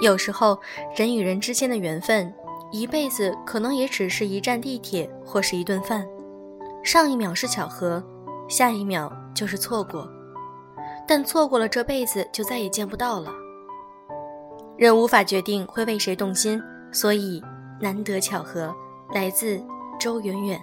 [0.00, 0.58] 有时候，
[0.96, 2.32] 人与人之间的缘分，
[2.72, 6.06] 一辈子可能也只是一站地铁或是一顿饭。
[6.82, 8.02] 上一秒是巧合，
[8.48, 10.08] 下一秒就是错过。
[11.06, 13.30] 但错过了，这辈子就再也见不到了。
[14.78, 17.42] 人无法决定会为谁动心，所以
[17.80, 18.74] 难得巧合。
[19.12, 19.60] 来自
[19.98, 20.58] 周远远。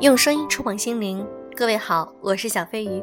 [0.00, 3.02] 用声音触碰心灵，各位好，我是小飞鱼。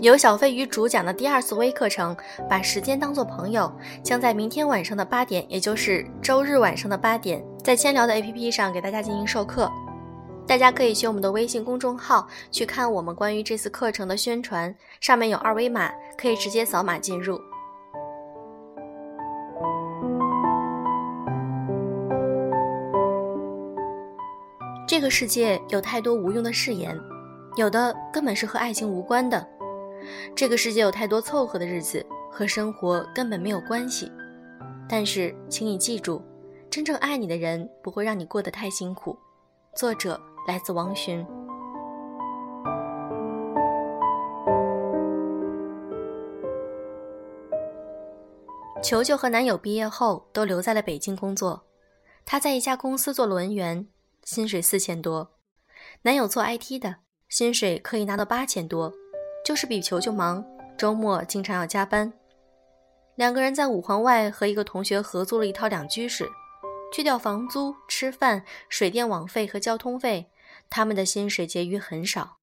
[0.00, 2.14] 由小飞鱼主讲的第二次微课程
[2.46, 9.70] 《把时间当作朋友》，将在明天晚上的八点，也就是周日晚上的八点，在千聊的 APP 上给大家进行授课。
[10.46, 17.40] 大家可以去我们的微信公众号去看我们关于这次课程的宣传，上面有二维码，可以直接扫码进入。
[24.90, 27.00] 这个世界有太多无用的誓言，
[27.54, 29.48] 有的根本是和爱情无关的。
[30.34, 34.10] 这个世界有太多凑合的日子，和生活根本没有关系。
[34.88, 36.20] 但是，请你记住，
[36.68, 39.16] 真正爱你的人不会让你过得太辛苦。
[39.76, 41.24] 作者来自王洵。
[48.82, 51.62] 球球和男友毕业后都留在了北京工作，
[52.24, 53.86] 她在一家公司做了文员。
[54.30, 55.32] 薪水四千多，
[56.02, 58.94] 男友做 IT 的，薪水可以拿到八千多，
[59.44, 60.44] 就是比球球忙，
[60.78, 62.12] 周末经常要加班。
[63.16, 66.28] 两个人在五环外和一个同学合租了一套两居室，
[66.92, 70.30] 去掉房租、吃饭、水电网费和交通费，
[70.70, 72.36] 他们的薪水结余很少。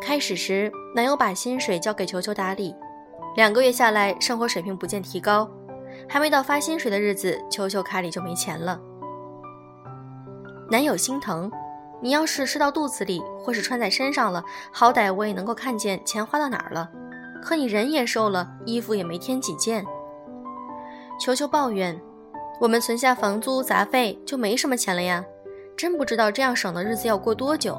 [0.00, 2.74] 开始时，男友把薪水交给球球打理，
[3.36, 5.50] 两个月下来，生活水平不见提高，
[6.08, 8.80] 还没到发薪水的日子，球球卡里就没钱了。
[10.72, 11.52] 男友心疼，
[12.00, 16.90] 你要是吃到肚子里，或是穿在身上了，好歹我也能够看见钱花到哪儿了。
[17.42, 19.84] 可你人也瘦了，衣服也没添几件。
[21.20, 22.00] 球球抱怨，
[22.58, 25.22] 我们存下房租杂费就没什么钱了呀，
[25.76, 27.78] 真不知道这样省的日子要过多久。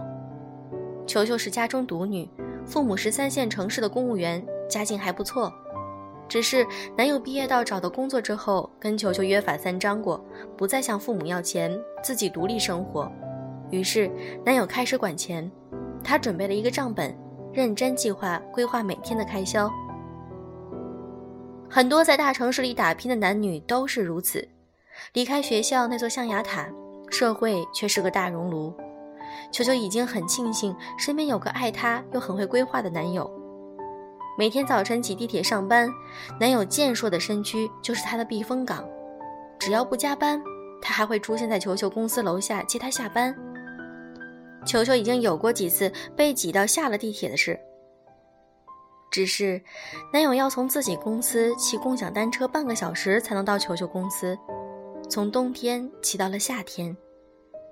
[1.07, 2.29] 球球是家中独女，
[2.63, 5.51] 父母是三线城市的公务员，家境还不错。
[6.27, 6.65] 只是
[6.97, 10.23] 男友毕业到找到工作之后，跟球球约法三章过，
[10.57, 13.11] 不再向父母要钱，自己独立生活。
[13.69, 14.09] 于是
[14.45, 15.51] 男友开始管钱，
[16.03, 17.15] 他准备了一个账本，
[17.51, 19.69] 认真计划规划每天的开销。
[21.69, 24.47] 很多在大城市里打拼的男女都是如此，
[25.13, 26.67] 离开学校那座象牙塔，
[27.09, 28.73] 社会却是个大熔炉。
[29.51, 33.29] 球球已经很庆幸身边有个爱他又很会规划的男友。
[34.35, 35.87] 每天早晨挤地铁上班，
[36.39, 38.83] 男友健硕的身躯就是她的避风港。
[39.59, 40.41] 只要不加班，
[40.81, 43.35] 他还会出现在球球公司楼下接她下班。
[44.65, 47.59] 球球已经有过几次被挤到下了地铁的事。
[49.11, 49.61] 只是，
[50.11, 54.35] 男友要从自己公司骑共享单车半个小时才能到球球公司，
[55.07, 56.97] 从冬天骑到了夏天。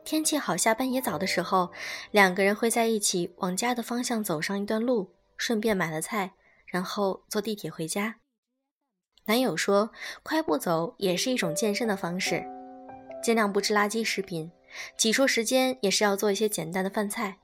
[0.06, 1.72] 天气好、下班也早的时候，
[2.12, 6.34] 两个人会在一起往家的方向走上一段路，顺便买了菜。
[6.72, 8.16] 然后坐地铁回家。
[9.26, 9.92] 男友说
[10.24, 12.44] ：“快步走也是一种健身的方式，
[13.22, 14.52] 尽量不吃垃圾食品，
[14.98, 17.38] 挤出时间也是要做一些简单的饭菜。”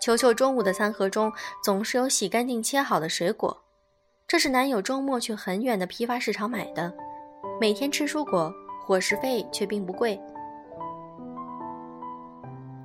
[0.00, 1.32] 球球中午的餐盒中
[1.64, 3.64] 总是有洗干净切好的水果，
[4.28, 6.94] 这是男友周末去很远的批发市场买的。
[7.60, 8.52] 每天吃蔬果，
[8.84, 10.20] 伙食费却并不贵。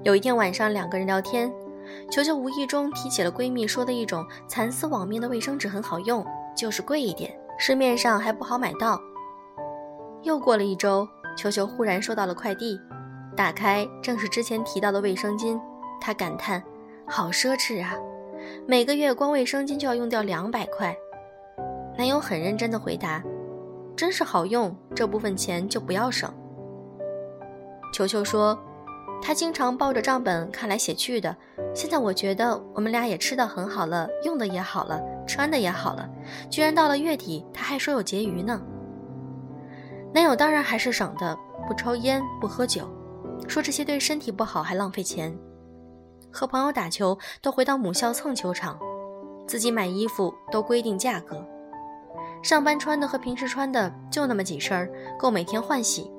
[0.03, 1.53] 有一天晚上，两个人聊天。
[2.09, 8.99] 球球无意中提起了闺蜜说的一种蚕丝网面的卫生纸很好用，就是贵一点，市面上还不好买到。
[10.23, 11.07] 又过了一周，
[11.37, 12.79] 球球忽然收到了快递，
[13.35, 15.59] 打开正是之前提到的卫生巾，
[16.01, 16.61] 她感叹
[17.07, 17.95] ：“好奢侈啊，
[18.67, 20.95] 每个月光卫生巾就要用掉两百块。”
[21.97, 23.23] 男友很认真地回答
[23.95, 26.33] ：“真是好用，这部分钱就不要省。”
[27.93, 28.57] 球球说。
[29.21, 31.35] 他经常抱着账本看来写去的。
[31.73, 36.09] 现在我觉得我们俩也吃的很好了，用的也好了，穿的也好了，
[36.49, 38.59] 居然到了月底他还说有结余呢。
[40.13, 41.37] 男友当然还是省的，
[41.67, 42.89] 不抽烟，不喝酒，
[43.47, 45.37] 说这些对身体不好还浪费钱。
[46.31, 48.79] 和朋友打球都回到母校蹭球场，
[49.47, 51.45] 自己买衣服都规定价格，
[52.41, 54.89] 上班穿的和平时穿的就那么几身儿，
[55.19, 56.11] 够每天换洗。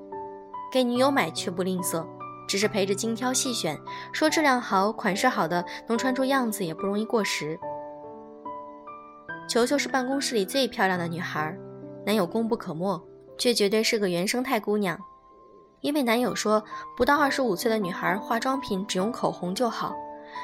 [0.70, 2.06] 给女友买却不吝啬。
[2.50, 3.78] 只是陪着精挑细选，
[4.12, 7.56] 说质量好、款式好的，能穿出样子也不容易过时。
[9.48, 11.56] 球球是办公室里最漂亮的女孩，
[12.04, 13.00] 男友功不可没，
[13.38, 14.98] 却绝对是个原生态姑娘。
[15.80, 16.60] 因为男友说
[16.96, 19.94] 不到二十五岁的女孩化妆品只用口红就好。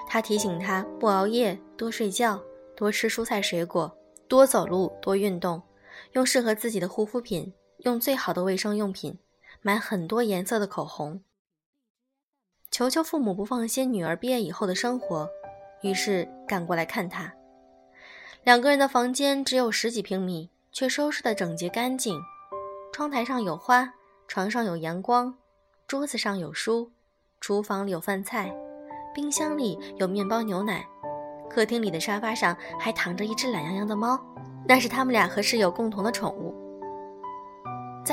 [0.06, 2.40] 他提醒她不熬夜、多睡觉、
[2.76, 3.92] 多吃蔬菜水果、
[4.28, 5.60] 多走路、多运动，
[6.12, 9.18] 用适合自己的护肤品，用最好的卫生用品，
[9.60, 11.20] 买很多颜色的口红。
[12.76, 15.26] 求求父母不放心女儿毕业以后的生活，
[15.80, 17.32] 于是赶过来看她。
[18.44, 22.20] 两个人的房间只有十几平米，却收拾得整洁干净。
[22.92, 23.90] 窗台上有花，
[24.28, 25.34] 床上有阳光，
[25.86, 26.92] 桌子上有书，
[27.40, 28.54] 厨房里有饭菜，
[29.14, 30.86] 冰箱里有面包牛奶，
[31.48, 34.20] 客厅里的沙发上还躺着一只懒洋洋的猫，
[34.68, 36.54] 那是他们俩和室友共同的宠物。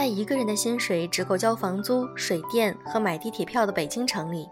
[0.03, 4.49] 在一个人的薪水只够交房租、水电和买地铁票的北京城里，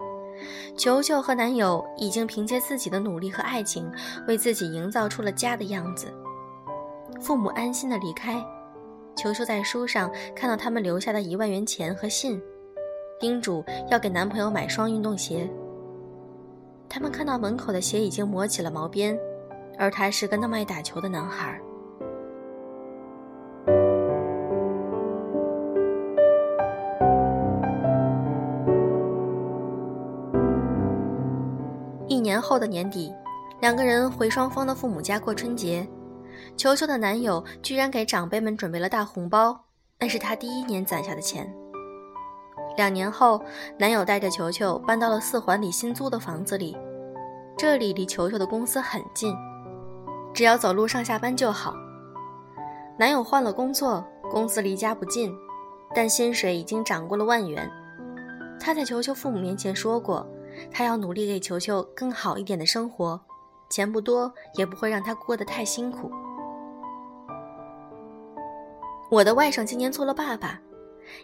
[0.77, 3.91] 球球和男友已经凭借自己的努力和爱情，
[4.29, 6.07] 为自己营造出了家的样子。
[7.19, 8.41] 父母安心的离开，
[9.13, 12.41] 球球在书上看到他们留下的一万元钱和信，
[13.19, 15.51] 叮嘱要给男朋友买双运动鞋。
[16.87, 19.19] 他们看到门口的鞋已经磨起了毛边，
[19.77, 21.59] 而他是个那么爱打球的男孩。
[32.11, 33.09] 一年后的年底，
[33.61, 35.87] 两个人回双方的父母家过春节。
[36.57, 39.57] 球球的男友居然给长辈们准备了大红包，
[39.97, 41.49] 那是他第一年攒下的钱。
[42.75, 43.41] 两年后，
[43.77, 46.75] 男友带着球球搬到了四环里新租的房子里，
[47.57, 49.33] 这里离球球的公司很近，
[50.33, 51.73] 只要走路上下班就好。
[52.99, 55.33] 男友换了工作，公司离家不近，
[55.95, 57.71] 但薪水已经涨过了万元。
[58.59, 60.27] 他在球球父母面前说过。
[60.69, 63.19] 他要努力给球球更好一点的生活，
[63.69, 66.11] 钱不多，也不会让他过得太辛苦。
[69.09, 70.61] 我的外甥今年做了爸爸，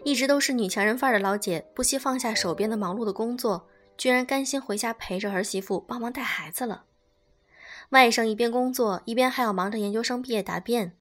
[0.04, 6.84] 一直都是女强人范儿的老姐，不惜放下手边的忙碌的工作，居然甘心回家陪着儿媳妇帮忙带孩子了。
[7.90, 10.92] 外甥一边工作，一边还要忙着研究生毕业答辩，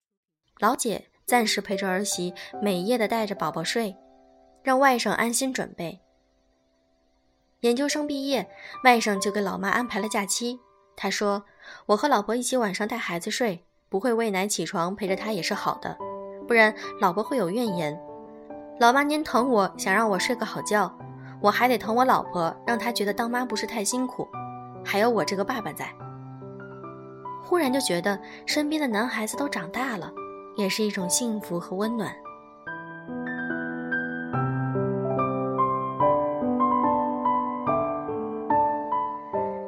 [0.60, 3.94] 老姐暂时陪着儿媳，每夜的带着宝宝睡，
[4.64, 6.00] 让外甥安心准备。
[7.62, 8.48] 研究生毕业，
[8.84, 10.60] 外甥就给老妈安排了假期。
[10.96, 11.44] 他说
[11.88, 15.98] ：“我和老婆一起晚上带孩子睡，不会喂奶起床陪着他也是好的，
[16.48, 16.72] 不然
[17.02, 18.00] 老婆会有怨言。
[18.80, 20.96] 老妈您疼我，想让我睡个好觉，
[21.42, 24.28] 我还得疼我老婆，让她觉得当妈不是太辛苦。
[24.86, 25.92] 还有我这个爸爸在。”
[27.44, 30.14] 忽然就觉得身边的男孩子都长大了，
[30.58, 32.14] 也是一种幸福和温暖。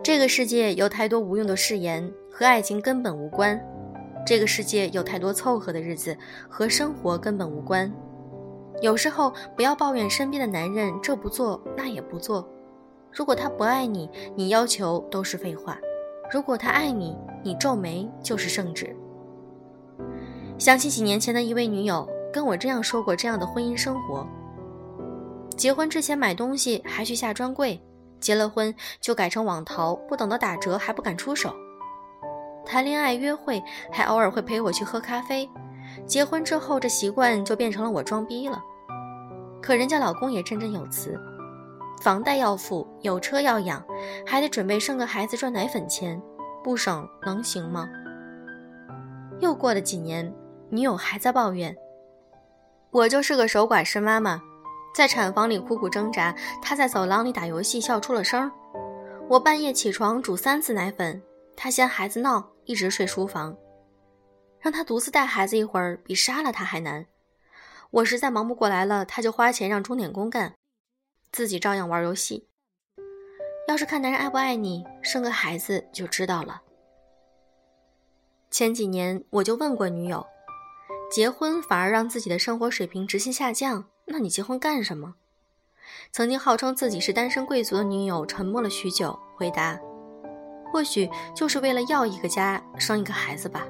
[0.09, 3.55] 这个世界有太多无用的誓言，和爱情根本无关；
[4.25, 6.17] 这个世界有太多凑合的日子，
[6.49, 7.93] 和生活根本无关。
[8.81, 12.49] 有时候不要抱怨身边的男人这不做那也不做。
[13.11, 15.75] 如果他不爱你，你要求都是废话；
[16.33, 18.95] 如果他爱你，你皱眉就是圣旨。
[20.57, 24.27] 想起几年前的一位女友跟我这样说过：这样的婚姻生活，
[25.55, 27.79] 结婚之前买东西还去下专柜。
[28.19, 31.53] 结了婚就改成网淘，不等到打折还不敢出手。
[32.65, 35.49] 谈恋爱约会还偶尔会陪我去喝咖啡。
[36.05, 38.61] 结婚之后这习惯就变成了我装逼了。
[39.61, 41.19] 可人家老公也振振有词，
[42.01, 43.83] 房贷要付，有车要养，
[44.25, 46.21] 还得准备生个孩子赚奶粉钱，
[46.63, 47.89] 不省能行吗？
[49.39, 50.31] 又过了几年，
[50.69, 51.75] 女友还在抱怨，
[52.91, 54.41] 我就是个守寡式妈妈。
[54.99, 58.51] 在产房里苦苦挣扎，他在走廊里打游戏笑出了声
[59.29, 61.23] 我半夜起床煮三次奶粉，
[61.55, 63.55] 他嫌孩子闹，一直睡书房。
[64.59, 67.05] 让他独自带孩子一会儿，比杀了他还难。
[67.91, 70.53] 我实在忙不过来了，他就花钱让钟点工干，
[71.31, 72.49] 自己照样玩游戏。
[73.69, 76.61] 要是看男人爱不爱你，生个孩子就知道了。
[78.51, 80.27] 前几年我就问过女友，
[81.09, 83.85] 结婚反而让自己的生活水平直线下降。
[84.11, 85.15] 那你结婚干什么？
[86.11, 89.79] 曾经号称自己是单身贵族的女友沉默了许久，回答
[90.73, 93.65] ：“或许就是为了要一个家，生一个孩子吧。”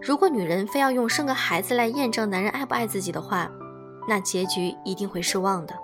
[0.00, 3.50] 如果女人非要用生个孩子来验证男人爱不爱自己的话，
[4.08, 5.74] 那结局一定会失望的。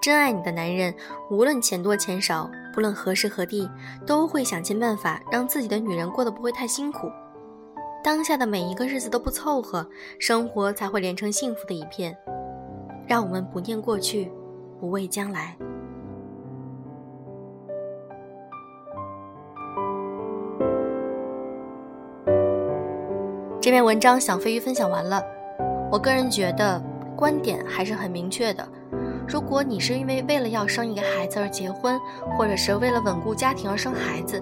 [0.00, 0.94] 真爱你的男人，
[1.30, 3.68] 无论钱多钱少，不论何时何地，
[4.06, 7.10] 都会想尽办法让自己的女人过得不会太辛苦。
[8.06, 9.84] 当下的每一个日子都不凑合，
[10.20, 12.16] 生活才会连成幸福的一片。
[13.04, 14.30] 让我们不念过去，
[14.78, 15.56] 不畏将来。
[23.60, 25.20] 这篇文章小飞鱼分享完了。
[25.90, 26.80] 我个人觉得，
[27.16, 28.64] 观点还是很明确的。
[29.26, 31.98] 如果你是因为为了要生一个孩子而结婚，
[32.38, 34.40] 或者是为了稳固家庭而生孩子，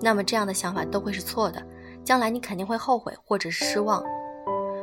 [0.00, 1.62] 那么这样的想法都会是错的，
[2.04, 4.02] 将来你肯定会后悔或者是失望。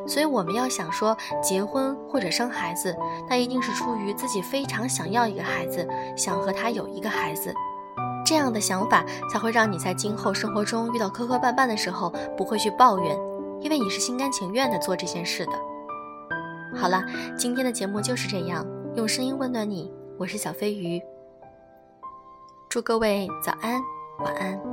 [0.08, 2.98] 所以我们要想说结婚或者生孩子，
[3.30, 5.88] 那一定是出于自己非常想要一个孩子，
[6.18, 7.54] 想和他有一个孩子，
[8.26, 13.16] 这样的想法才会让你在今后生活中遇到磕磕绊绊的时候不会去抱怨，
[13.60, 15.52] 因为你是心甘情愿的做这件事的。
[16.76, 17.04] 好了，
[17.38, 21.00] 今天的节目就是这样，用声音温暖你，我是小飞鱼，
[22.68, 23.80] 祝各位早安，
[24.24, 24.71] 晚安。